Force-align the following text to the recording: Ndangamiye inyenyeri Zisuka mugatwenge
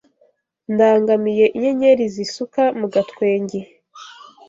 Ndangamiye 0.73 1.45
inyenyeri 1.55 2.03
Zisuka 2.15 2.61
mugatwenge 2.79 3.59